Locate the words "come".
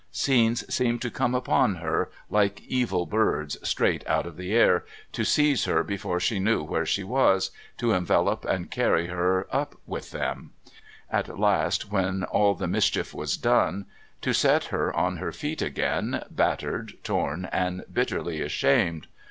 1.11-1.35